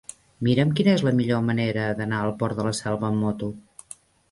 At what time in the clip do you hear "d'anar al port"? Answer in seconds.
2.01-2.59